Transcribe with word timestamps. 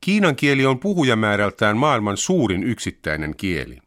Kiinan 0.00 0.36
kieli 0.36 0.66
on 0.66 0.78
puhujamäärältään 0.78 1.76
maailman 1.76 2.16
suurin 2.16 2.62
yksittäinen 2.62 3.34
kieli. 3.36 3.78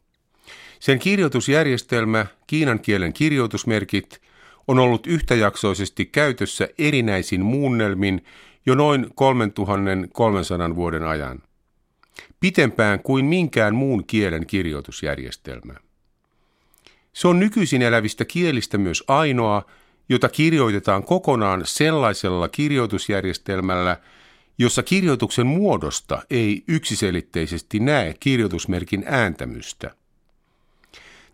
Sen 0.79 0.99
kirjoitusjärjestelmä, 0.99 2.25
kiinan 2.47 2.79
kielen 2.79 3.13
kirjoitusmerkit, 3.13 4.21
on 4.67 4.79
ollut 4.79 5.07
yhtäjaksoisesti 5.07 6.05
käytössä 6.05 6.67
erinäisin 6.77 7.45
muunnelmin 7.45 8.25
jo 8.65 8.75
noin 8.75 9.07
3300 9.15 10.75
vuoden 10.75 11.03
ajan. 11.03 11.39
Pitempään 12.39 12.99
kuin 12.99 13.25
minkään 13.25 13.75
muun 13.75 14.05
kielen 14.05 14.45
kirjoitusjärjestelmä. 14.45 15.73
Se 17.13 17.27
on 17.27 17.39
nykyisin 17.39 17.81
elävistä 17.81 18.25
kielistä 18.25 18.77
myös 18.77 19.03
ainoa, 19.07 19.65
jota 20.09 20.29
kirjoitetaan 20.29 21.03
kokonaan 21.03 21.61
sellaisella 21.65 22.49
kirjoitusjärjestelmällä, 22.49 23.97
jossa 24.61 24.83
kirjoituksen 24.83 25.47
muodosta 25.47 26.21
ei 26.29 26.63
yksiselitteisesti 26.67 27.79
näe 27.79 28.15
kirjoitusmerkin 28.19 29.03
ääntämystä. 29.07 29.91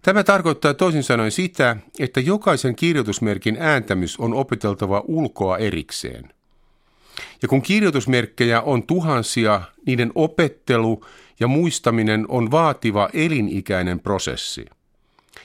Tämä 0.01 0.23
tarkoittaa 0.23 0.73
toisin 0.73 1.03
sanoen 1.03 1.31
sitä, 1.31 1.77
että 1.99 2.19
jokaisen 2.19 2.75
kirjoitusmerkin 2.75 3.57
ääntämys 3.59 4.17
on 4.19 4.33
opeteltava 4.33 5.03
ulkoa 5.07 5.57
erikseen. 5.57 6.33
Ja 7.41 7.47
kun 7.47 7.61
kirjoitusmerkkejä 7.61 8.61
on 8.61 8.83
tuhansia, 8.83 9.61
niiden 9.85 10.11
opettelu 10.15 11.05
ja 11.39 11.47
muistaminen 11.47 12.25
on 12.29 12.51
vaativa 12.51 13.09
elinikäinen 13.13 13.99
prosessi. 13.99 14.65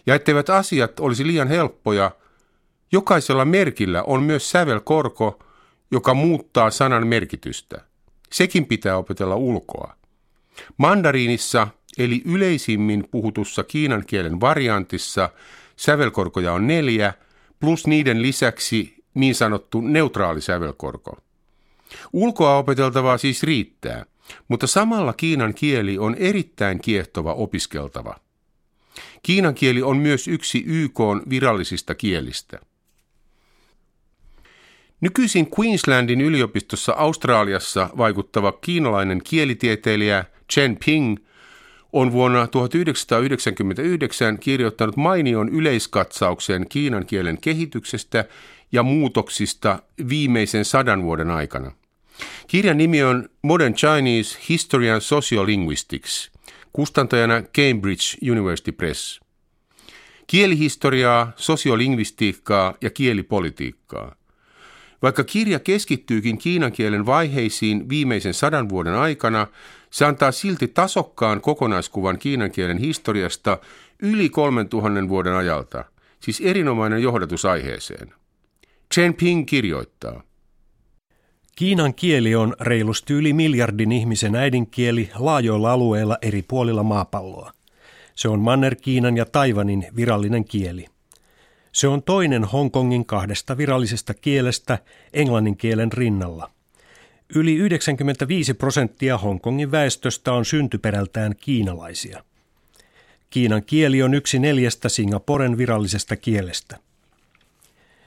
Ja 0.07 0.15
etteivät 0.15 0.51
asiat 0.51 1.01
olisi 1.01 1.27
liian 1.27 1.49
helppoja, 1.49 2.11
jokaisella 2.93 3.45
merkillä 3.45 4.03
on 4.03 4.23
myös 4.23 4.51
sävelkorko, 4.51 5.39
joka 5.93 6.15
muuttaa 6.15 6.71
sanan 6.71 7.07
merkitystä. 7.07 7.81
Sekin 8.33 8.67
pitää 8.67 8.97
opetella 8.97 9.37
ulkoa. 9.37 9.97
Mandariinissa, 10.77 11.69
eli 11.99 12.23
yleisimmin 12.25 13.09
puhutussa 13.11 13.65
kiinan 13.65 14.05
kielen 14.07 14.41
variantissa, 14.41 15.31
sävelkorkoja 15.77 16.53
on 16.53 16.67
neljä, 16.67 17.15
plus 17.61 17.87
niiden 17.87 18.23
lisäksi 18.23 19.05
niin 19.15 19.35
sanottu 19.35 19.81
neutraali 19.81 20.41
sävelkorko. 20.41 21.19
Ulkoa 22.13 22.57
opeteltavaa 22.57 23.19
siis 23.19 23.43
riittää, 23.43 24.07
mutta 24.49 24.67
samalla 24.67 25.13
kiinan 25.13 25.55
kieli 25.55 25.99
on 25.99 26.15
erittäin 26.15 26.81
kiehtova 26.81 27.35
opiskeltava. 27.35 28.17
Kiinan 29.23 29.55
kieli 29.55 29.83
on 29.83 29.97
myös 29.97 30.29
yksi 30.29 30.63
YK 30.67 31.01
virallisista 31.31 31.95
kielistä. 31.95 32.59
Nykyisin 35.03 35.49
Queenslandin 35.59 36.21
yliopistossa 36.21 36.93
Australiassa 36.93 37.91
vaikuttava 37.97 38.53
kiinalainen 38.53 39.21
kielitieteilijä 39.25 40.25
Chen 40.53 40.79
Ping 40.85 41.17
on 41.93 42.13
vuonna 42.13 42.47
1999 42.47 44.39
kirjoittanut 44.39 44.97
mainion 44.97 45.49
yleiskatsauksen 45.49 46.67
Kiinan 46.69 47.07
kielen 47.07 47.39
kehityksestä 47.41 48.25
ja 48.73 48.83
muutoksista 48.83 49.83
viimeisen 50.09 50.65
sadan 50.65 51.03
vuoden 51.03 51.31
aikana. 51.31 51.73
Kirjan 52.47 52.79
nimi 52.79 53.03
on 53.03 53.29
Modern 53.43 53.75
Chinese 53.75 54.39
History 54.49 54.91
and 54.91 55.01
Sociolinguistics, 55.01 56.31
kustantajana 56.73 57.43
Cambridge 57.43 58.31
University 58.31 58.73
Press. 58.73 59.21
Kielihistoriaa, 60.27 61.33
sosiolingvistiikkaa 61.37 62.75
ja 62.81 62.91
kielipolitiikkaa. 62.91 64.22
Vaikka 65.03 65.25
kirja 65.25 65.59
keskittyykin 65.59 66.39
kiinan 66.39 66.73
kielen 66.73 67.07
vaiheisiin 67.07 67.89
viimeisen 67.89 68.35
sadan 68.35 68.69
vuoden 68.69 68.95
aikana, 68.95 69.47
se 69.91 70.05
antaa 70.05 70.33
silti 70.33 70.69
tasokkaan 70.69 71.41
kokonaiskuvan 71.41 72.19
kiinan 72.19 72.51
kielen 72.51 72.79
historiasta 72.79 73.59
yli 74.03 74.29
3000 74.29 75.09
vuoden 75.09 75.35
ajalta, 75.35 75.85
siis 76.21 76.41
erinomainen 76.41 77.03
johdatus 77.03 77.45
aiheeseen. 77.45 78.13
Chen 78.95 79.15
Ping 79.15 79.47
kirjoittaa. 79.47 80.23
Kiinan 81.57 81.95
kieli 81.95 82.35
on 82.35 82.55
reilusti 82.61 83.13
yli 83.15 83.33
miljardin 83.33 83.93
ihmisen 83.93 84.37
äidinkieli 84.37 85.11
laajoilla 85.19 85.73
alueilla 85.73 86.19
eri 86.23 86.43
puolilla 86.43 86.83
maapalloa. 86.83 87.53
Se 88.15 88.29
on 88.29 88.41
Manner-Kiinan 88.41 89.17
ja 89.17 89.25
Taivanin 89.25 89.87
virallinen 89.97 90.45
kieli. 90.45 90.87
Se 91.73 91.89
on 91.89 92.03
toinen 92.03 92.45
Hongkongin 92.45 93.07
kahdesta 93.07 93.57
virallisesta 93.57 94.15
kielestä 94.15 94.79
englannin 95.13 95.57
kielen 95.57 95.93
rinnalla. 95.93 96.51
Yli 97.35 97.55
95 97.55 98.55
prosenttia 98.55 99.19
Hongkongin 99.19 99.71
väestöstä 99.71 100.33
on 100.33 100.45
syntyperältään 100.45 101.35
kiinalaisia. 101.37 102.25
Kiinan 103.31 103.65
kieli 103.65 104.03
on 104.03 104.15
yksi 104.15 104.39
neljästä 104.39 104.89
Singaporen 104.89 105.59
virallisesta 105.59 106.17
kielestä. 106.17 106.79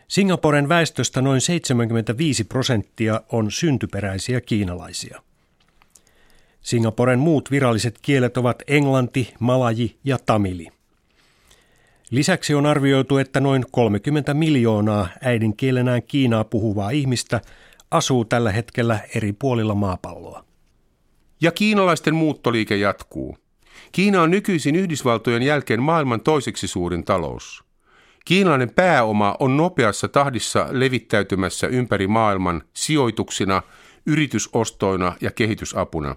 Singaporen 0.08 0.70
väestöstä 0.70 1.22
noin 1.22 1.42
75 1.42 2.44
prosenttia 2.44 3.22
on 3.32 3.52
syntyperäisiä 3.52 4.42
kiinalaisia. 4.42 5.22
Singaporen 6.62 7.20
muut 7.20 7.52
viralliset 7.52 8.00
kielet 8.02 8.38
ovat 8.38 8.64
englanti, 8.68 9.34
malaji 9.40 9.98
ja 10.04 10.18
tamili. 10.26 10.75
Lisäksi 12.12 12.56
on 12.56 12.66
arvioitu, 12.66 13.18
että 13.18 13.40
noin 13.40 13.66
30 13.72 14.34
miljoonaa 14.34 15.08
äidinkielenään 15.24 16.04
Kiinaa 16.04 16.44
puhuvaa 16.44 16.90
ihmistä 16.90 17.42
asuu 17.92 18.26
tällä 18.26 18.52
hetkellä 18.52 19.00
eri 19.16 19.34
puolilla 19.34 19.76
maapalloa. 19.76 20.46
Ja 21.42 21.52
kiinalaisten 21.52 22.16
muuttoliike 22.16 22.76
jatkuu. 22.76 23.38
Kiina 23.92 24.22
on 24.22 24.32
nykyisin 24.32 24.76
Yhdysvaltojen 24.76 25.44
jälkeen 25.44 25.82
maailman 25.82 26.22
toiseksi 26.22 26.68
suurin 26.68 27.04
talous. 27.04 27.64
Kiinalainen 28.26 28.70
pääoma 28.70 29.36
on 29.40 29.58
nopeassa 29.58 30.08
tahdissa 30.08 30.68
levittäytymässä 30.72 31.68
ympäri 31.68 32.08
maailman 32.08 32.62
sijoituksina, 32.74 33.62
yritysostoina 34.06 35.16
ja 35.22 35.32
kehitysapuna. 35.32 36.16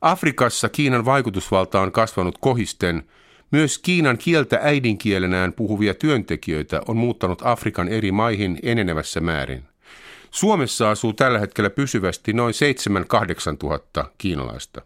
Afrikassa 0.00 0.68
Kiinan 0.68 1.04
vaikutusvalta 1.04 1.80
on 1.80 1.92
kasvanut 1.92 2.38
kohisten– 2.38 3.02
myös 3.52 3.78
Kiinan 3.78 4.18
kieltä 4.18 4.58
äidinkielenään 4.62 5.52
puhuvia 5.52 5.94
työntekijöitä 5.94 6.82
on 6.88 6.96
muuttanut 6.96 7.42
Afrikan 7.44 7.88
eri 7.88 8.12
maihin 8.12 8.58
enenevässä 8.62 9.20
määrin. 9.20 9.64
Suomessa 10.30 10.90
asuu 10.90 11.12
tällä 11.12 11.38
hetkellä 11.38 11.70
pysyvästi 11.70 12.32
noin 12.32 12.54
7-8 13.52 13.56
tuhatta 13.56 14.10
kiinalaista. 14.18 14.82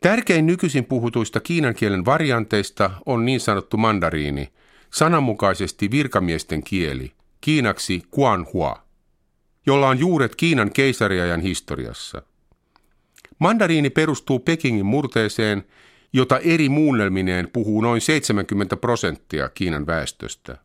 Tärkein 0.00 0.46
nykyisin 0.46 0.84
puhutuista 0.84 1.40
kiinan 1.40 1.74
kielen 1.74 2.04
varianteista 2.04 2.90
on 3.06 3.24
niin 3.24 3.40
sanottu 3.40 3.76
mandariini, 3.76 4.52
sananmukaisesti 4.90 5.90
virkamiesten 5.90 6.62
kieli, 6.62 7.12
kiinaksi 7.40 8.02
Guanhua, 8.12 8.82
jolla 9.66 9.88
on 9.88 9.98
juuret 9.98 10.36
Kiinan 10.36 10.72
keisariajan 10.72 11.40
historiassa. 11.40 12.22
Mandariini 13.38 13.90
perustuu 13.90 14.38
Pekingin 14.38 14.86
murteeseen 14.86 15.64
jota 16.16 16.38
eri 16.38 16.68
muunnelmineen 16.68 17.48
puhuu 17.52 17.80
noin 17.80 18.00
70 18.00 18.76
prosenttia 18.76 19.48
Kiinan 19.48 19.86
väestöstä. 19.86 20.56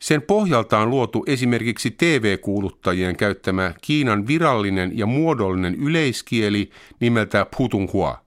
Sen 0.00 0.22
pohjalta 0.22 0.78
on 0.78 0.90
luotu 0.90 1.24
esimerkiksi 1.26 1.90
TV-kuuluttajien 1.90 3.16
käyttämä 3.16 3.74
Kiinan 3.80 4.26
virallinen 4.26 4.98
ja 4.98 5.06
muodollinen 5.06 5.74
yleiskieli 5.74 6.70
nimeltä 7.00 7.46
Putunghua. 7.56 8.24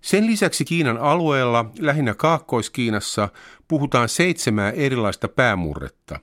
Sen 0.00 0.26
lisäksi 0.26 0.64
Kiinan 0.64 0.98
alueella, 0.98 1.70
lähinnä 1.78 2.14
Kaakkois-Kiinassa, 2.14 3.28
puhutaan 3.68 4.08
seitsemää 4.08 4.70
erilaista 4.70 5.28
päämurretta, 5.28 6.20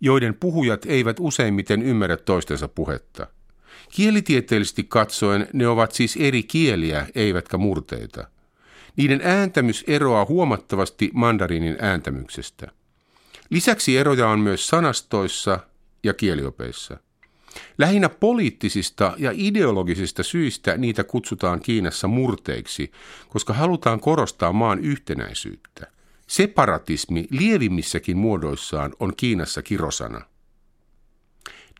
joiden 0.00 0.34
puhujat 0.34 0.86
eivät 0.86 1.16
useimmiten 1.20 1.82
ymmärrä 1.82 2.16
toistensa 2.16 2.68
puhetta– 2.68 3.26
Kielitieteellisesti 3.90 4.84
katsoen 4.84 5.48
ne 5.52 5.68
ovat 5.68 5.92
siis 5.92 6.16
eri 6.16 6.42
kieliä, 6.42 7.06
eivätkä 7.14 7.56
murteita. 7.58 8.26
Niiden 8.96 9.20
ääntämys 9.24 9.84
eroaa 9.86 10.24
huomattavasti 10.24 11.10
mandariinin 11.14 11.76
ääntämyksestä. 11.80 12.72
Lisäksi 13.50 13.96
eroja 13.96 14.28
on 14.28 14.40
myös 14.40 14.66
sanastoissa 14.68 15.60
ja 16.02 16.14
kieliopeissa. 16.14 16.98
Lähinnä 17.78 18.08
poliittisista 18.08 19.14
ja 19.18 19.30
ideologisista 19.34 20.22
syistä 20.22 20.76
niitä 20.76 21.04
kutsutaan 21.04 21.60
Kiinassa 21.60 22.08
murteiksi, 22.08 22.92
koska 23.28 23.52
halutaan 23.52 24.00
korostaa 24.00 24.52
maan 24.52 24.78
yhtenäisyyttä. 24.78 25.86
Separatismi 26.26 27.26
lievimmissäkin 27.30 28.16
muodoissaan 28.16 28.92
on 29.00 29.12
Kiinassa 29.16 29.62
kirosana. 29.62 30.20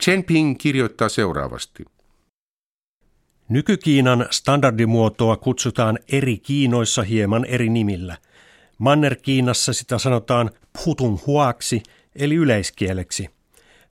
Chen 0.02 0.24
Ping 0.24 0.58
kirjoittaa 0.58 1.08
seuraavasti. 1.08 1.84
Nykykiinan 3.50 4.26
standardimuotoa 4.30 5.36
kutsutaan 5.36 5.98
eri 6.12 6.38
Kiinoissa 6.38 7.02
hieman 7.02 7.44
eri 7.44 7.68
nimillä. 7.68 8.16
Manner-Kiinassa 8.78 9.72
sitä 9.72 9.98
sanotaan 9.98 10.50
Huaksi 11.26 11.82
eli 12.16 12.34
yleiskieleksi. 12.34 13.28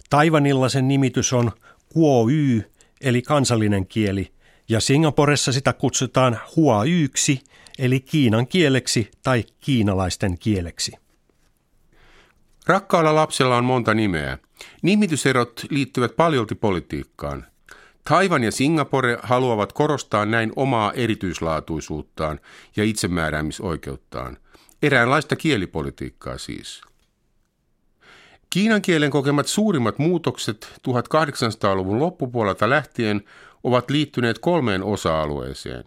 Taivanilla 0.09 0.69
sen 0.69 0.87
nimitys 0.87 1.33
on 1.33 1.51
Kuo 1.93 2.29
Y 2.29 2.61
eli 3.01 3.21
kansallinen 3.21 3.87
kieli, 3.87 4.31
ja 4.69 4.79
Singaporessa 4.79 5.51
sitä 5.51 5.73
kutsutaan 5.73 6.39
Huayksi, 6.55 7.41
eli 7.79 7.99
Kiinan 7.99 8.47
kieleksi 8.47 9.11
tai 9.23 9.43
kiinalaisten 9.59 10.37
kieleksi. 10.37 10.91
Rakkaalla 12.67 13.15
lapsella 13.15 13.57
on 13.57 13.65
monta 13.65 13.93
nimeä. 13.93 14.37
Nimityserot 14.81 15.65
liittyvät 15.69 16.15
paljolti 16.15 16.55
politiikkaan. 16.55 17.45
Taivan 18.09 18.43
ja 18.43 18.51
Singapore 18.51 19.17
haluavat 19.23 19.73
korostaa 19.73 20.25
näin 20.25 20.51
omaa 20.55 20.93
erityislaatuisuuttaan 20.93 22.39
ja 22.75 22.83
itsemääräämisoikeuttaan. 22.83 24.37
Eräänlaista 24.83 25.35
kielipolitiikkaa 25.35 26.37
siis. 26.37 26.81
Kiinan 28.49 28.81
kielen 28.81 29.11
kokemat 29.11 29.47
suurimmat 29.47 29.99
muutokset 29.99 30.73
1800-luvun 30.87 31.99
loppupuolelta 31.99 32.69
lähtien 32.69 33.21
ovat 33.63 33.89
liittyneet 33.89 34.39
kolmeen 34.39 34.83
osa-alueeseen. 34.83 35.83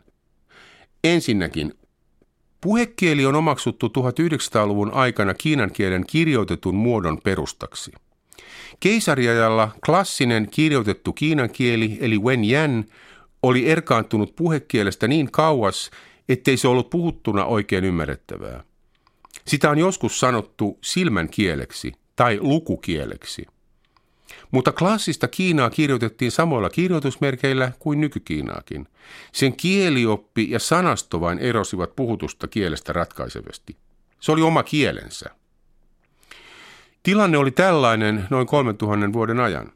Ensinnäkin 1.05 1.75
Puhekieli 2.61 3.27
on 3.27 3.35
omaksuttu 3.35 3.87
1900-luvun 3.87 4.93
aikana 4.93 5.35
kiinan 5.35 5.73
kielen 5.73 6.07
kirjoitetun 6.07 6.75
muodon 6.75 7.19
perustaksi. 7.25 7.93
Keisariajalla 8.81 9.69
klassinen 9.87 10.49
kirjoitettu 10.51 11.13
kiinan 11.13 11.51
kieli 11.51 11.99
eli 12.01 12.19
wen 12.19 12.45
yan 12.45 12.85
oli 13.43 13.71
erkaantunut 13.71 14.37
puhekielestä 14.37 15.09
niin 15.09 15.31
kauas, 15.31 15.91
ettei 16.29 16.57
se 16.57 16.69
ollut 16.69 16.91
puhuttuna 16.91 17.45
oikein 17.45 17.85
ymmärrettävää. 17.85 18.65
Sitä 19.47 19.71
on 19.71 19.79
joskus 19.79 20.21
sanottu 20.21 20.79
silmän 20.83 21.29
kieleksi 21.29 21.93
tai 22.17 22.39
lukukieleksi. 22.41 23.47
Mutta 24.51 24.73
klassista 24.73 25.29
Kiinaa 25.29 25.71
kirjoitettiin 25.71 26.31
samoilla 26.31 26.71
kirjoitusmerkeillä 26.71 27.73
kuin 27.79 28.01
nykykiinaakin. 28.01 28.89
Sen 29.33 29.57
kielioppi 29.57 30.51
ja 30.51 30.59
sanasto 30.59 31.21
vain 31.21 31.39
erosivat 31.39 31.97
puhutusta 31.97 32.49
kielestä 32.49 32.93
ratkaisevasti. 32.93 33.77
Se 34.21 34.33
oli 34.33 34.43
oma 34.43 34.63
kielensä. 34.63 35.31
Tilanne 37.03 37.39
oli 37.39 37.51
tällainen 37.51 38.25
noin 38.31 38.47
3000 38.47 39.13
vuoden 39.13 39.41
ajan. 39.41 39.73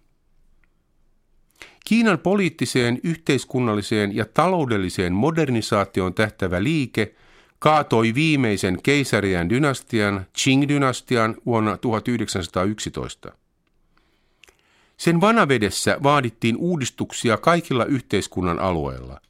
Kiinan 1.84 2.18
poliittiseen, 2.18 3.00
yhteiskunnalliseen 3.02 4.16
ja 4.16 4.24
taloudelliseen 4.24 5.12
modernisaatioon 5.12 6.14
tähtävä 6.14 6.62
liike 6.62 7.14
kaatoi 7.58 8.14
viimeisen 8.14 8.82
keisarian 8.82 9.48
dynastian, 9.48 10.26
Qing-dynastian 10.38 11.40
vuonna 11.46 11.76
1911. 11.76 13.32
Sen 14.96 15.20
vanavedessä 15.20 15.98
vaadittiin 16.02 16.56
uudistuksia 16.56 17.36
kaikilla 17.36 17.84
yhteiskunnan 17.84 18.58
alueilla. 18.58 19.20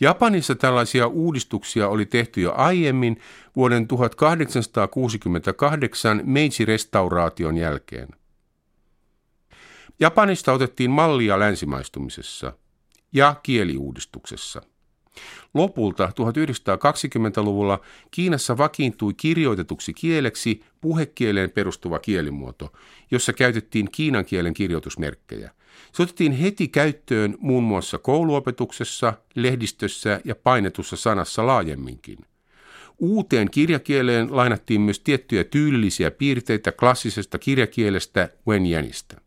Japanissa 0.00 0.54
tällaisia 0.54 1.06
uudistuksia 1.06 1.88
oli 1.88 2.06
tehty 2.06 2.40
jo 2.40 2.54
aiemmin 2.56 3.20
vuoden 3.56 3.88
1868 3.88 6.22
Meiji-restauraation 6.24 7.56
jälkeen. 7.56 8.08
Japanista 10.00 10.52
otettiin 10.52 10.90
mallia 10.90 11.38
länsimaistumisessa 11.38 12.52
ja 13.12 13.34
kieliuudistuksessa. 13.42 14.62
Lopulta 15.54 16.06
1920-luvulla 16.06 17.80
Kiinassa 18.10 18.58
vakiintui 18.58 19.14
kirjoitetuksi 19.14 19.94
kieleksi 19.94 20.62
puhekieleen 20.80 21.50
perustuva 21.50 21.98
kielimuoto, 21.98 22.72
jossa 23.10 23.32
käytettiin 23.32 23.88
kiinan 23.92 24.24
kielen 24.24 24.54
kirjoitusmerkkejä. 24.54 25.50
Se 25.92 26.02
otettiin 26.02 26.32
heti 26.32 26.68
käyttöön 26.68 27.34
muun 27.38 27.64
muassa 27.64 27.98
kouluopetuksessa, 27.98 29.12
lehdistössä 29.34 30.20
ja 30.24 30.34
painetussa 30.34 30.96
sanassa 30.96 31.46
laajemminkin. 31.46 32.18
Uuteen 32.98 33.50
kirjakieleen 33.50 34.36
lainattiin 34.36 34.80
myös 34.80 35.00
tiettyjä 35.00 35.44
tyylillisiä 35.44 36.10
piirteitä 36.10 36.72
klassisesta 36.72 37.38
kirjakielestä 37.38 38.28
Wenyanista. 38.48 39.20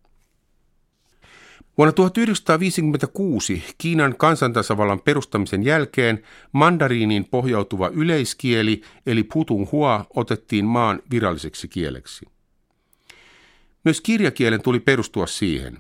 Vuonna 1.78 1.92
1956 1.92 3.64
Kiinan 3.78 4.16
kansantasavallan 4.16 5.02
perustamisen 5.02 5.64
jälkeen 5.64 6.24
mandariiniin 6.52 7.26
pohjautuva 7.26 7.88
yleiskieli 7.88 8.82
eli 9.06 9.24
Putunghua 9.24 10.06
otettiin 10.16 10.66
maan 10.66 11.00
viralliseksi 11.12 11.68
kieleksi. 11.68 12.26
Myös 13.86 14.02
kirjakielen 14.02 14.62
tuli 14.62 14.80
perustua 14.80 15.28
siihen. 15.28 15.78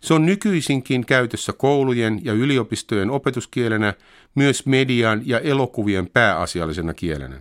Se 0.00 0.14
on 0.14 0.26
nykyisinkin 0.26 1.06
käytössä 1.06 1.52
koulujen 1.52 2.20
ja 2.24 2.32
yliopistojen 2.32 3.10
opetuskielenä, 3.10 3.94
myös 4.34 4.66
median 4.66 5.22
ja 5.24 5.40
elokuvien 5.40 6.10
pääasiallisena 6.10 6.94
kielenä. 6.94 7.40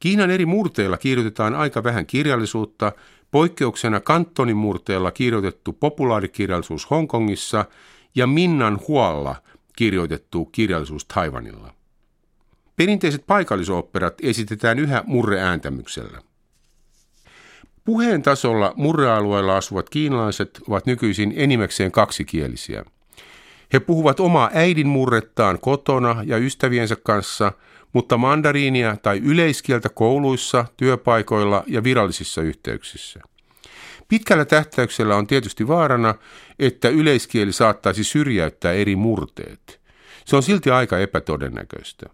Kiinan 0.00 0.30
eri 0.30 0.46
murteilla 0.46 0.96
kirjoitetaan 0.96 1.54
aika 1.54 1.84
vähän 1.84 2.06
kirjallisuutta, 2.06 2.92
Poikkeuksena 3.30 4.00
Kantonin 4.00 4.56
murteella 4.56 5.10
kirjoitettu 5.10 5.72
populaarikirjallisuus 5.72 6.90
Hongkongissa 6.90 7.64
ja 8.14 8.26
Minnan 8.26 8.80
hualla 8.88 9.36
kirjoitettu 9.76 10.44
kirjallisuus 10.44 11.04
Taivanilla. 11.04 11.74
Perinteiset 12.76 13.26
paikallisoopperat 13.26 14.14
esitetään 14.22 14.78
yhä 14.78 15.04
murreääntämyksellä. 15.06 16.22
Puheen 17.84 18.22
tasolla 18.22 18.72
murrealueella 18.76 19.56
asuvat 19.56 19.90
kiinalaiset 19.90 20.60
ovat 20.68 20.86
nykyisin 20.86 21.32
enimmäkseen 21.36 21.92
kaksikielisiä. 21.92 22.84
He 23.72 23.80
puhuvat 23.80 24.20
omaa 24.20 24.50
äidinmurrettaan 24.54 25.58
kotona 25.60 26.22
ja 26.26 26.38
ystäviensä 26.38 26.96
kanssa– 26.96 27.52
mutta 27.92 28.16
mandariinia 28.16 28.96
tai 28.96 29.18
yleiskieltä 29.18 29.88
kouluissa, 29.88 30.64
työpaikoilla 30.76 31.64
ja 31.66 31.84
virallisissa 31.84 32.42
yhteyksissä. 32.42 33.20
Pitkällä 34.08 34.44
tähtäyksellä 34.44 35.16
on 35.16 35.26
tietysti 35.26 35.68
vaarana, 35.68 36.14
että 36.58 36.88
yleiskieli 36.88 37.52
saattaisi 37.52 38.04
syrjäyttää 38.04 38.72
eri 38.72 38.96
murteet. 38.96 39.80
Se 40.24 40.36
on 40.36 40.42
silti 40.42 40.70
aika 40.70 40.98
epätodennäköistä. 40.98 42.06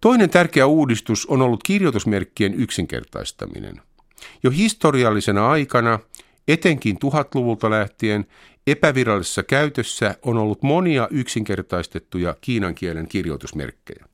Toinen 0.00 0.30
tärkeä 0.30 0.66
uudistus 0.66 1.26
on 1.26 1.42
ollut 1.42 1.62
kirjoitusmerkkien 1.62 2.54
yksinkertaistaminen. 2.54 3.82
Jo 4.42 4.50
historiallisena 4.50 5.50
aikana, 5.50 5.98
etenkin 6.48 6.98
tuhatluvulta 6.98 7.70
lähtien, 7.70 8.26
Epävirallisessa 8.66 9.42
käytössä 9.42 10.14
on 10.22 10.38
ollut 10.38 10.62
monia 10.62 11.08
yksinkertaistettuja 11.10 12.36
kiinan 12.40 12.74
kielen 12.74 13.08
kirjoitusmerkkejä. 13.08 14.06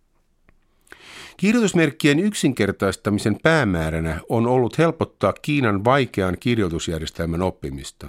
Kirjoitusmerkkien 1.36 2.18
yksinkertaistamisen 2.18 3.38
päämääränä 3.42 4.20
on 4.28 4.46
ollut 4.46 4.78
helpottaa 4.78 5.32
Kiinan 5.32 5.84
vaikean 5.84 6.36
kirjoitusjärjestelmän 6.40 7.42
oppimista. 7.42 8.08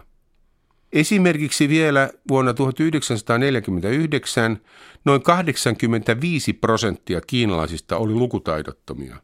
Esimerkiksi 0.94 1.70
vielä 1.70 2.10
vuonna 2.30 2.54
1949 2.54 4.62
noin 5.06 5.24
85 5.24 6.54
prosenttia 6.54 7.22
kiinalaisista 7.22 7.98
oli 7.98 8.14
lukutaidottomia. 8.14 9.16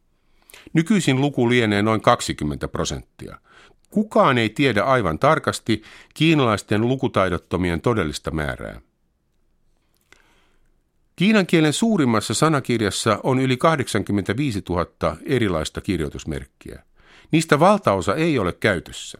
Nykyisin 0.73 1.21
luku 1.21 1.49
lienee 1.49 1.81
noin 1.81 2.01
20 2.01 2.67
prosenttia. 2.67 3.39
Kukaan 3.89 4.37
ei 4.37 4.49
tiedä 4.49 4.83
aivan 4.83 5.19
tarkasti 5.19 5.83
kiinalaisten 6.13 6.81
lukutaidottomien 6.81 7.81
todellista 7.81 8.31
määrää. 8.31 8.81
Kiinan 11.15 11.47
kielen 11.47 11.73
suurimmassa 11.73 12.33
sanakirjassa 12.33 13.19
on 13.23 13.39
yli 13.39 13.57
85 13.57 14.63
000 14.69 15.17
erilaista 15.25 15.81
kirjoitusmerkkiä. 15.81 16.83
Niistä 17.31 17.59
valtaosa 17.59 18.15
ei 18.15 18.39
ole 18.39 18.53
käytössä. 18.53 19.17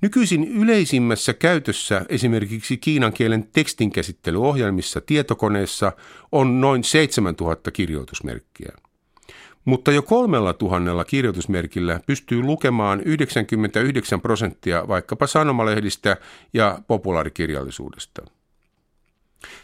Nykyisin 0.00 0.48
yleisimmässä 0.48 1.34
käytössä 1.34 2.06
esimerkiksi 2.08 2.76
kiinan 2.76 3.12
kielen 3.12 3.48
tekstinkäsittelyohjelmissa 3.52 5.00
tietokoneessa 5.00 5.92
on 6.32 6.60
noin 6.60 6.84
7000 6.84 7.70
kirjoitusmerkkiä 7.70 8.72
mutta 9.64 9.92
jo 9.92 10.02
kolmella 10.02 10.52
tuhannella 10.52 11.04
kirjoitusmerkillä 11.04 12.00
pystyy 12.06 12.42
lukemaan 12.42 13.00
99 13.00 14.20
prosenttia 14.20 14.88
vaikkapa 14.88 15.26
sanomalehdistä 15.26 16.16
ja 16.54 16.78
populaarikirjallisuudesta. 16.86 18.22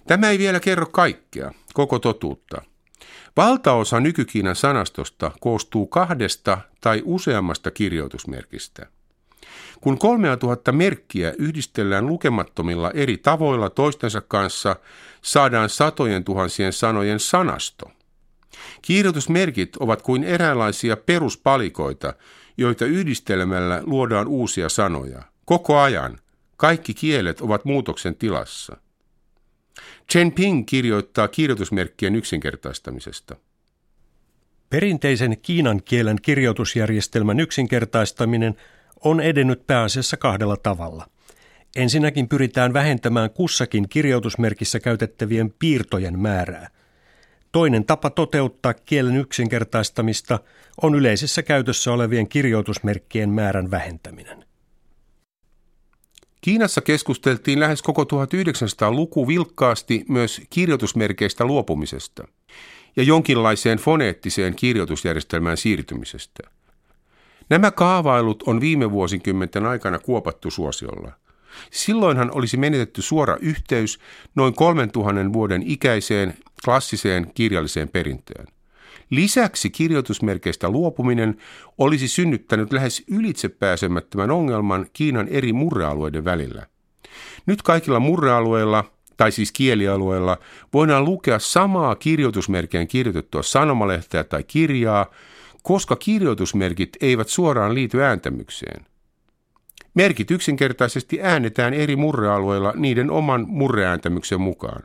Tämä 0.07 0.31
ei 0.31 0.39
vielä 0.39 0.61
kerro 0.61 0.87
kaikkea, 0.87 1.53
koko 1.75 1.99
totuutta. 1.99 2.63
Valtaosa 3.37 4.01
nykykiinan 4.01 4.57
sanastosta 4.57 5.31
koostuu 5.41 5.87
kahdesta 5.87 6.59
tai 6.81 7.03
useammasta 7.05 7.71
kirjoitusmerkistä. 7.71 8.87
Kun 9.81 9.99
3000 9.99 10.73
merkkiä 10.73 11.33
yhdistellään 11.39 12.07
lukemattomilla 12.07 12.91
eri 12.91 13.17
tavoilla 13.17 13.71
toistensa 13.71 14.21
kanssa, 14.21 14.77
saadaan 15.23 15.69
satojen 15.69 16.25
tuhansien 16.25 16.73
sanojen 16.73 17.21
sanasto. 17.21 17.91
Kirjoitusmerkit 18.83 19.77
ovat 19.77 20.03
kuin 20.03 20.25
eräänlaisia 20.25 20.97
peruspalikoita, 20.97 22.15
joita 22.57 22.85
yhdistelmällä 22.85 23.83
luodaan 23.87 24.29
uusia 24.29 24.69
sanoja. 24.69 25.23
Koko 25.45 25.79
ajan, 25.79 26.19
Kaikki 26.57 26.95
kielet 26.95 27.41
ovat 27.41 27.65
muutoksen 27.65 28.15
tilassa. 28.15 28.77
Chen 30.13 30.33
Ping 30.33 30.67
kirjoittaa 30.67 31.29
kirjoitusmerkkien 31.29 32.15
yksinkertaistamisesta. 32.15 33.37
Perinteisen 34.71 35.37
kiinan 35.43 35.83
kielen 35.85 36.17
kirjoitusjärjestelmän 36.23 37.41
yksinkertaistaminen 37.41 38.55
on 39.05 39.21
edennyt 39.21 39.67
pääasiassa 39.67 40.17
kahdella 40.17 40.57
tavalla. 40.57 41.07
Ensinnäkin 41.77 42.29
pyritään 42.29 42.73
vähentämään 42.73 43.31
kussakin 43.31 43.89
kirjoitusmerkissä 43.89 44.81
käytettävien 44.81 45.55
piirtojen 45.59 46.19
määrää. 46.19 46.69
Toinen 47.53 47.85
tapa 47.85 48.11
toteuttaa 48.11 48.75
kielen 48.75 49.17
yksinkertaistamista 49.17 50.39
on 50.83 50.95
yleisessä 50.95 51.43
käytössä 51.43 51.93
olevien 51.93 52.29
kirjoitusmerkkien 52.29 53.31
määrän 53.31 53.71
vähentäminen. 53.71 54.45
Kiinassa 56.41 56.81
keskusteltiin 56.81 57.61
lähes 57.61 57.83
koko 57.83 58.03
1900-luku 58.03 59.29
vilkkaasti 59.29 60.05
myös 60.09 60.43
kirjoitusmerkeistä 60.51 61.45
luopumisesta 61.45 62.29
ja 62.97 63.03
jonkinlaiseen 63.03 63.79
foneettiseen 63.79 64.55
kirjoitusjärjestelmään 64.57 65.57
siirtymisestä. 65.57 66.43
Nämä 67.51 67.71
kaavailut 67.71 68.43
on 68.47 68.61
viime 68.61 68.91
vuosikymmenten 68.91 69.67
aikana 69.67 69.99
kuopattu 69.99 70.51
suosiolla. 70.51 71.13
Silloinhan 71.71 72.31
olisi 72.35 72.57
menetetty 72.57 73.03
suora 73.03 73.37
yhteys 73.41 73.99
noin 74.35 74.55
3000 74.55 75.33
vuoden 75.33 75.63
ikäiseen 75.63 76.35
klassiseen 76.67 77.31
kirjalliseen 77.35 77.89
perintöön. 77.89 78.47
Lisäksi 79.11 79.71
kirjoitusmerkeistä 79.71 80.71
luopuminen 80.71 81.37
olisi 81.79 82.09
synnyttänyt 82.09 82.73
lähes 82.73 83.05
ylitsepääsemättömän 83.11 84.31
ongelman 84.31 84.87
Kiinan 84.93 85.29
eri 85.29 85.53
murrealueiden 85.53 86.25
välillä. 86.25 86.67
Nyt 87.47 87.63
kaikilla 87.63 88.01
murrealueilla, 88.01 88.85
tai 89.17 89.33
siis 89.33 89.53
kielialueilla, 89.53 90.39
voidaan 90.73 91.05
lukea 91.05 91.39
samaa 91.39 91.95
kirjoitusmerkeen 91.95 92.89
kirjoitettua 92.89 93.43
sanomalehteä 93.43 94.25
tai 94.25 94.43
kirjaa, 94.43 95.07
koska 95.63 95.97
kirjoitusmerkit 95.97 96.97
eivät 97.01 97.29
suoraan 97.29 97.75
liity 97.75 98.03
ääntämykseen. 98.03 98.87
Merkit 99.95 100.31
yksinkertaisesti 100.31 101.23
äännetään 101.23 101.75
eri 101.75 101.97
murrealueilla 101.97 102.73
niiden 102.77 103.11
oman 103.11 103.45
murreääntämyksen 103.49 104.41
mukaan, 104.41 104.83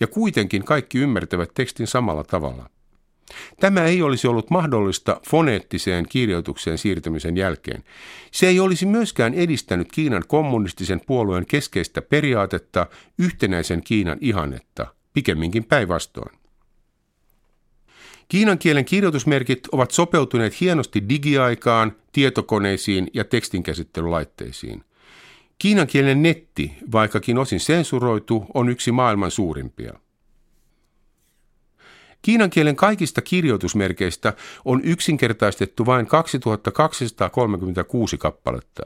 ja 0.00 0.06
kuitenkin 0.06 0.64
kaikki 0.64 0.98
ymmärtävät 0.98 1.50
tekstin 1.54 1.86
samalla 1.86 2.24
tavalla. 2.24 2.70
Tämä 3.60 3.84
ei 3.84 4.02
olisi 4.02 4.26
ollut 4.26 4.50
mahdollista 4.50 5.20
foneettiseen 5.28 6.06
kirjoitukseen 6.08 6.78
siirtymisen 6.78 7.36
jälkeen. 7.36 7.84
Se 8.30 8.46
ei 8.46 8.60
olisi 8.60 8.86
myöskään 8.86 9.34
edistänyt 9.34 9.92
Kiinan 9.92 10.22
kommunistisen 10.28 11.00
puolueen 11.06 11.46
keskeistä 11.46 12.02
periaatetta 12.02 12.86
yhtenäisen 13.18 13.82
Kiinan 13.82 14.18
ihannetta, 14.20 14.86
pikemminkin 15.12 15.64
päinvastoin. 15.64 16.38
Kiinan 18.28 18.58
kielen 18.58 18.84
kirjoitusmerkit 18.84 19.60
ovat 19.72 19.90
sopeutuneet 19.90 20.60
hienosti 20.60 21.08
digiaikaan, 21.08 21.96
tietokoneisiin 22.12 23.08
ja 23.14 23.24
tekstinkäsittelylaitteisiin. 23.24 24.84
Kiinan 25.58 25.86
kielen 25.86 26.22
netti, 26.22 26.72
vaikkakin 26.92 27.38
osin 27.38 27.60
sensuroitu, 27.60 28.46
on 28.54 28.68
yksi 28.68 28.92
maailman 28.92 29.30
suurimpia. 29.30 29.92
Kiinan 32.22 32.50
kielen 32.50 32.76
kaikista 32.76 33.22
kirjoitusmerkeistä 33.22 34.32
on 34.64 34.80
yksinkertaistettu 34.84 35.86
vain 35.86 36.06
2236 36.06 38.18
kappaletta 38.18 38.82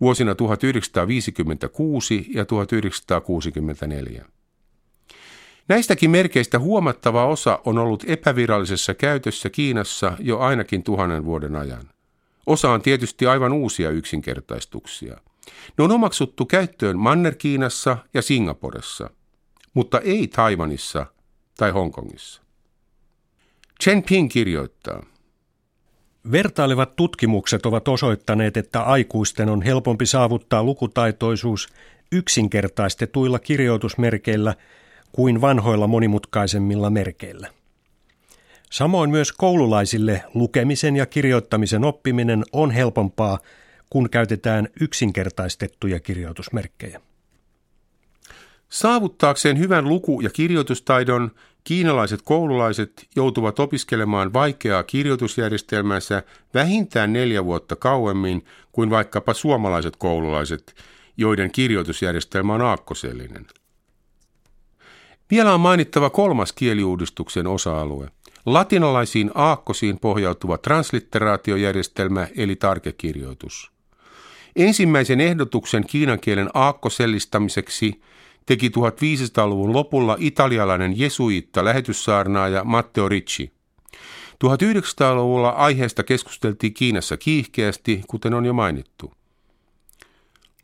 vuosina 0.00 0.34
1956 0.34 2.26
ja 2.34 2.44
1964. 2.44 4.24
Näistäkin 5.68 6.10
merkeistä 6.10 6.58
huomattava 6.58 7.26
osa 7.26 7.60
on 7.64 7.78
ollut 7.78 8.04
epävirallisessa 8.06 8.94
käytössä 8.94 9.50
Kiinassa 9.50 10.12
jo 10.18 10.38
ainakin 10.38 10.82
tuhannen 10.82 11.24
vuoden 11.24 11.56
ajan. 11.56 11.90
Osa 12.46 12.70
on 12.70 12.82
tietysti 12.82 13.26
aivan 13.26 13.52
uusia 13.52 13.90
yksinkertaistuksia. 13.90 15.16
Ne 15.78 15.84
on 15.84 15.92
omaksuttu 15.92 16.46
käyttöön 16.46 16.98
Manner-Kiinassa 16.98 17.96
ja 18.14 18.22
Singaporessa, 18.22 19.10
mutta 19.74 20.00
ei 20.00 20.28
Taiwanissa 20.28 21.06
tai 21.56 21.70
Hongkongissa. 21.70 22.42
Chen 23.82 24.02
Ping 24.02 24.30
kirjoittaa. 24.30 25.02
Vertailevat 26.32 26.96
tutkimukset 26.96 27.66
ovat 27.66 27.88
osoittaneet, 27.88 28.56
että 28.56 28.82
aikuisten 28.82 29.48
on 29.48 29.62
helpompi 29.62 30.06
saavuttaa 30.06 30.64
lukutaitoisuus 30.64 31.68
yksinkertaistetuilla 32.12 33.38
kirjoitusmerkeillä 33.38 34.54
kuin 35.12 35.40
vanhoilla 35.40 35.86
monimutkaisemmilla 35.86 36.90
merkeillä. 36.90 37.48
Samoin 38.70 39.10
myös 39.10 39.32
koululaisille 39.32 40.24
lukemisen 40.34 40.96
ja 40.96 41.06
kirjoittamisen 41.06 41.84
oppiminen 41.84 42.44
on 42.52 42.70
helpompaa, 42.70 43.38
kun 43.94 44.10
käytetään 44.10 44.68
yksinkertaistettuja 44.80 46.00
kirjoitusmerkkejä. 46.00 47.00
Saavuttaakseen 48.68 49.58
hyvän 49.58 49.88
luku- 49.88 50.20
ja 50.20 50.30
kirjoitustaidon 50.30 51.30
kiinalaiset 51.64 52.22
koululaiset 52.22 53.08
joutuvat 53.16 53.58
opiskelemaan 53.58 54.32
vaikeaa 54.32 54.82
kirjoitusjärjestelmänsä 54.82 56.22
vähintään 56.54 57.12
neljä 57.12 57.44
vuotta 57.44 57.76
kauemmin 57.76 58.44
kuin 58.72 58.90
vaikkapa 58.90 59.34
suomalaiset 59.34 59.96
koululaiset, 59.96 60.74
joiden 61.16 61.50
kirjoitusjärjestelmä 61.50 62.54
on 62.54 62.62
aakkosellinen. 62.62 63.46
Vielä 65.30 65.54
on 65.54 65.60
mainittava 65.60 66.10
kolmas 66.10 66.52
kieliuudistuksen 66.52 67.46
osa-alue. 67.46 68.08
Latinalaisiin 68.46 69.30
aakkosiin 69.34 69.98
pohjautuva 69.98 70.58
translitteraatiojärjestelmä 70.58 72.28
eli 72.36 72.56
tarkekirjoitus. 72.56 73.73
Ensimmäisen 74.56 75.20
ehdotuksen 75.20 75.86
kiinan 75.86 76.20
kielen 76.20 76.50
aakkosellistamiseksi 76.54 78.00
teki 78.46 78.68
1500-luvun 78.68 79.72
lopulla 79.72 80.16
italialainen 80.20 80.98
jesuitta 80.98 81.64
lähetyssaarnaaja 81.64 82.64
Matteo 82.64 83.08
Ricci. 83.08 83.52
1900-luvulla 84.44 85.48
aiheesta 85.48 86.02
keskusteltiin 86.02 86.74
Kiinassa 86.74 87.16
kiihkeästi, 87.16 88.02
kuten 88.08 88.34
on 88.34 88.44
jo 88.44 88.52
mainittu. 88.52 89.12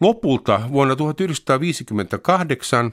Lopulta 0.00 0.60
vuonna 0.72 0.96
1958 0.96 2.92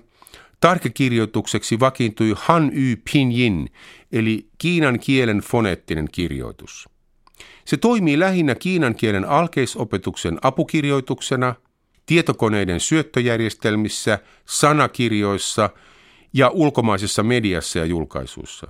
tarkekirjoitukseksi 0.59 1.79
vakiintui 1.79 2.33
Han 2.37 2.71
Yu 2.73 2.95
Pinyin, 3.13 3.69
eli 4.11 4.47
kiinan 4.57 4.99
kielen 4.99 5.39
foneettinen 5.39 6.07
kirjoitus. 6.11 6.89
Se 7.65 7.77
toimii 7.77 8.19
lähinnä 8.19 8.55
kiinan 8.55 8.95
kielen 8.95 9.25
alkeisopetuksen 9.25 10.37
apukirjoituksena– 10.41 11.55
tietokoneiden 12.07 12.79
syöttöjärjestelmissä, 12.79 14.19
sanakirjoissa 14.45 15.69
ja 16.33 16.49
ulkomaisessa 16.49 17.23
mediassa 17.23 17.79
ja 17.79 17.85
julkaisuissa. 17.85 18.67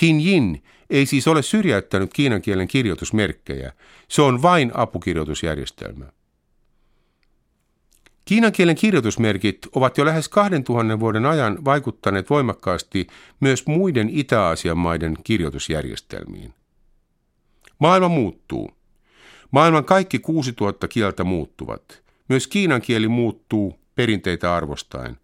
Pinyin 0.00 0.62
ei 0.90 1.06
siis 1.06 1.28
ole 1.28 1.42
syrjäyttänyt 1.42 2.12
kiinan 2.14 2.42
kielen 2.42 2.68
kirjoitusmerkkejä, 2.68 3.72
se 4.08 4.22
on 4.22 4.42
vain 4.42 4.70
apukirjoitusjärjestelmä. 4.74 6.04
Kiinan 8.24 8.52
kielen 8.52 8.76
kirjoitusmerkit 8.76 9.58
ovat 9.74 9.98
jo 9.98 10.04
lähes 10.04 10.28
2000 10.28 11.00
vuoden 11.00 11.26
ajan 11.26 11.64
vaikuttaneet 11.64 12.30
voimakkaasti 12.30 13.06
myös 13.40 13.66
muiden 13.66 14.08
Itä-Aasian 14.08 14.78
maiden 14.78 15.16
kirjoitusjärjestelmiin. 15.24 16.54
Maailma 17.80 18.08
muuttuu. 18.08 18.70
Maailman 19.50 19.84
kaikki 19.84 20.18
6000 20.18 20.88
kieltä 20.88 21.24
muuttuvat– 21.24 21.82
myös 22.30 22.46
kiinan 22.46 22.82
kieli 22.82 23.08
muuttuu 23.08 23.80
perinteitä 23.94 24.54
arvostaen. 24.56 25.16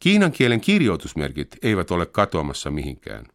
Kiinan 0.00 0.32
kielen 0.32 0.60
kirjoitusmerkit 0.60 1.56
eivät 1.62 1.90
ole 1.90 2.06
katoamassa 2.06 2.70
mihinkään. 2.70 3.26